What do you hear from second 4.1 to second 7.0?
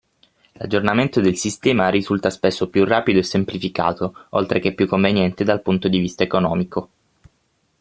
oltre che più conveniente dal punto di vista economico.